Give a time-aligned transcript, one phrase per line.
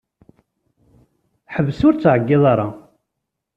[1.53, 2.67] Ḥbes ur ttɛeyyiḍ ara!